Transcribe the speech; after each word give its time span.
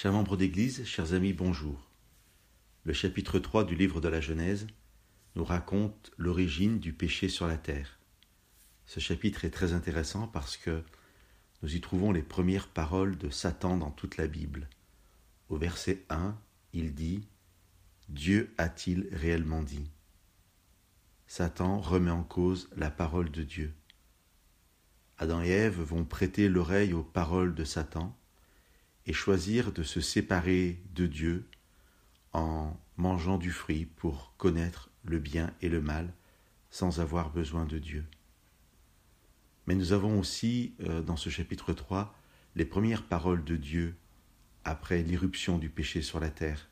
Chers 0.00 0.12
membres 0.12 0.36
d'Église, 0.36 0.84
chers 0.84 1.12
amis, 1.12 1.32
bonjour. 1.32 1.90
Le 2.84 2.92
chapitre 2.92 3.40
3 3.40 3.64
du 3.64 3.74
livre 3.74 4.00
de 4.00 4.06
la 4.06 4.20
Genèse 4.20 4.68
nous 5.34 5.42
raconte 5.42 6.12
l'origine 6.16 6.78
du 6.78 6.92
péché 6.92 7.28
sur 7.28 7.48
la 7.48 7.56
terre. 7.56 7.98
Ce 8.86 9.00
chapitre 9.00 9.44
est 9.44 9.50
très 9.50 9.72
intéressant 9.72 10.28
parce 10.28 10.56
que 10.56 10.84
nous 11.62 11.74
y 11.74 11.80
trouvons 11.80 12.12
les 12.12 12.22
premières 12.22 12.68
paroles 12.68 13.18
de 13.18 13.28
Satan 13.28 13.76
dans 13.76 13.90
toute 13.90 14.18
la 14.18 14.28
Bible. 14.28 14.68
Au 15.48 15.56
verset 15.56 16.04
1, 16.10 16.38
il 16.74 16.94
dit 16.94 17.26
Dieu 18.08 18.54
a-t-il 18.56 19.08
réellement 19.10 19.64
dit? 19.64 19.90
Satan 21.26 21.80
remet 21.80 22.12
en 22.12 22.22
cause 22.22 22.70
la 22.76 22.92
parole 22.92 23.32
de 23.32 23.42
Dieu. 23.42 23.74
Adam 25.16 25.42
et 25.42 25.48
Ève 25.48 25.80
vont 25.80 26.04
prêter 26.04 26.48
l'oreille 26.48 26.92
aux 26.92 27.02
paroles 27.02 27.56
de 27.56 27.64
Satan 27.64 28.16
et 29.08 29.14
choisir 29.14 29.72
de 29.72 29.82
se 29.82 30.02
séparer 30.02 30.82
de 30.94 31.06
Dieu 31.06 31.48
en 32.34 32.78
mangeant 32.98 33.38
du 33.38 33.50
fruit 33.50 33.86
pour 33.86 34.34
connaître 34.36 34.90
le 35.02 35.18
bien 35.18 35.54
et 35.62 35.70
le 35.70 35.80
mal 35.80 36.12
sans 36.68 37.00
avoir 37.00 37.30
besoin 37.30 37.64
de 37.64 37.78
Dieu. 37.78 38.04
Mais 39.66 39.74
nous 39.74 39.92
avons 39.92 40.20
aussi 40.20 40.74
euh, 40.80 41.00
dans 41.00 41.16
ce 41.16 41.30
chapitre 41.30 41.72
3 41.72 42.14
les 42.54 42.66
premières 42.66 43.02
paroles 43.02 43.44
de 43.44 43.56
Dieu 43.56 43.96
après 44.64 45.02
l'irruption 45.02 45.56
du 45.56 45.70
péché 45.70 46.02
sur 46.02 46.20
la 46.20 46.28
terre. 46.30 46.68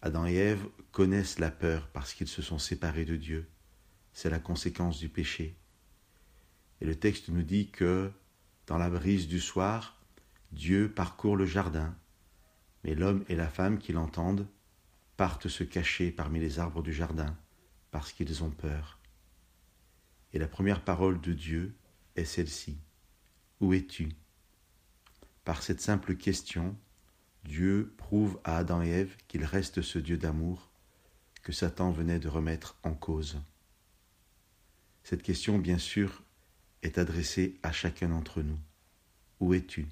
Adam 0.00 0.26
et 0.26 0.34
Ève 0.34 0.64
connaissent 0.92 1.40
la 1.40 1.50
peur 1.50 1.88
parce 1.88 2.14
qu'ils 2.14 2.28
se 2.28 2.40
sont 2.40 2.60
séparés 2.60 3.04
de 3.04 3.16
Dieu. 3.16 3.48
C'est 4.12 4.30
la 4.30 4.38
conséquence 4.38 5.00
du 5.00 5.08
péché. 5.08 5.56
Et 6.80 6.84
le 6.84 6.94
texte 6.94 7.30
nous 7.30 7.42
dit 7.42 7.70
que 7.70 8.12
dans 8.68 8.78
la 8.78 8.90
brise 8.90 9.26
du 9.26 9.40
soir, 9.40 10.03
Dieu 10.54 10.88
parcourt 10.88 11.36
le 11.36 11.46
jardin, 11.46 11.96
mais 12.84 12.94
l'homme 12.94 13.24
et 13.28 13.34
la 13.34 13.48
femme 13.48 13.78
qui 13.78 13.92
l'entendent 13.92 14.46
partent 15.16 15.48
se 15.48 15.64
cacher 15.64 16.12
parmi 16.12 16.38
les 16.38 16.60
arbres 16.60 16.82
du 16.82 16.92
jardin 16.92 17.36
parce 17.90 18.12
qu'ils 18.12 18.44
ont 18.44 18.50
peur. 18.50 19.00
Et 20.32 20.38
la 20.38 20.46
première 20.46 20.84
parole 20.84 21.20
de 21.20 21.32
Dieu 21.32 21.74
est 22.14 22.24
celle-ci. 22.24 22.78
Où 23.60 23.74
es-tu? 23.74 24.10
Par 25.44 25.60
cette 25.60 25.80
simple 25.80 26.14
question, 26.14 26.76
Dieu 27.42 27.92
prouve 27.96 28.38
à 28.44 28.56
Adam 28.56 28.80
et 28.80 28.90
Ève 28.90 29.16
qu'il 29.26 29.44
reste 29.44 29.82
ce 29.82 29.98
Dieu 29.98 30.16
d'amour 30.16 30.70
que 31.42 31.50
Satan 31.50 31.90
venait 31.90 32.20
de 32.20 32.28
remettre 32.28 32.78
en 32.84 32.94
cause. 32.94 33.40
Cette 35.02 35.24
question, 35.24 35.58
bien 35.58 35.78
sûr, 35.78 36.22
est 36.82 36.96
adressée 36.96 37.58
à 37.64 37.72
chacun 37.72 38.10
d'entre 38.10 38.40
nous. 38.40 38.58
Où 39.40 39.52
es-tu? 39.52 39.88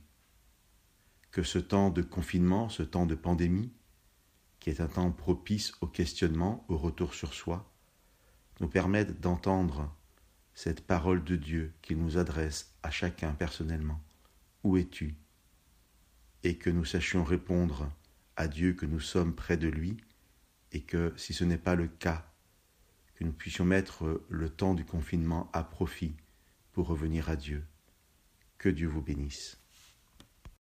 Que 1.33 1.43
ce 1.43 1.59
temps 1.59 1.91
de 1.91 2.03
confinement, 2.03 2.69
ce 2.69 2.83
temps 2.83 3.07
de 3.07 3.15
pandémie, 3.15 3.73
qui 4.61 4.71
est 4.71 4.81
un 4.81 4.87
temps 4.87 5.11
propice 5.11 5.73
au 5.81 5.87
questionnement, 5.87 6.65
au 6.69 6.77
retour 6.77 7.15
sur 7.15 7.35
soi, 7.35 7.73
nous 8.61 8.69
permette 8.69 9.21
d'entendre 9.21 9.93
cette 10.55 10.87
parole 10.87 11.25
de 11.25 11.37
Dieu 11.37 11.73
qu'il 11.81 11.99
nous 11.99 12.19
adresse 12.19 12.75
à 12.83 12.91
chacun 12.91 13.33
personnellement. 13.33 14.01
Où 14.63 14.77
es-tu? 14.77 15.17
Et 16.45 16.59
que 16.59 16.69
nous 16.69 16.85
sachions 16.85 17.25
répondre 17.25 17.91
à 18.37 18.47
Dieu 18.47 18.75
que 18.75 18.87
nous 18.87 19.01
sommes 19.01 19.35
près 19.35 19.57
de 19.57 19.69
lui, 19.69 19.97
et 20.71 20.83
que 20.83 21.15
si 21.17 21.33
ce 21.33 21.45
n'est 21.45 21.57
pas 21.57 21.75
le 21.75 21.89
cas, 21.89 22.31
que 23.15 23.25
nous 23.25 23.33
puissions 23.33 23.65
mettre 23.65 24.23
le 24.29 24.51
temps 24.51 24.75
du 24.75 24.85
confinement 24.85 25.51
à 25.55 25.65
profit 25.65 26.15
pour 26.73 26.89
revenir 26.89 27.31
à 27.31 27.37
Dieu. 27.37 27.65
Que 28.59 28.69
Dieu 28.69 28.87
vous 28.87 29.03
bénisse. 29.03 29.62